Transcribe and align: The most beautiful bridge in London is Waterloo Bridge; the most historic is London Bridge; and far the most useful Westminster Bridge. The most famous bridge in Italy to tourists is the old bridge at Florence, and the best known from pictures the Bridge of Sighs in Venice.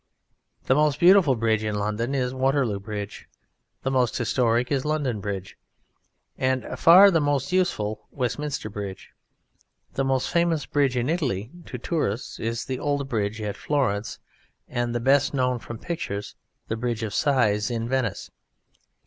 The 0.65 0.73
most 0.73 0.99
beautiful 0.99 1.35
bridge 1.35 1.63
in 1.63 1.75
London 1.75 2.15
is 2.15 2.33
Waterloo 2.33 2.79
Bridge; 2.79 3.27
the 3.83 3.91
most 3.91 4.17
historic 4.17 4.71
is 4.71 4.83
London 4.83 5.19
Bridge; 5.19 5.59
and 6.39 6.65
far 6.79 7.11
the 7.11 7.21
most 7.21 7.51
useful 7.51 8.07
Westminster 8.09 8.67
Bridge. 8.67 9.11
The 9.93 10.03
most 10.03 10.31
famous 10.31 10.65
bridge 10.65 10.97
in 10.97 11.07
Italy 11.07 11.51
to 11.67 11.77
tourists 11.77 12.39
is 12.39 12.65
the 12.65 12.79
old 12.79 13.09
bridge 13.09 13.39
at 13.43 13.55
Florence, 13.55 14.17
and 14.67 14.95
the 14.95 14.99
best 14.99 15.35
known 15.35 15.59
from 15.59 15.77
pictures 15.77 16.33
the 16.67 16.75
Bridge 16.75 17.03
of 17.03 17.13
Sighs 17.13 17.69
in 17.69 17.87
Venice. 17.87 18.31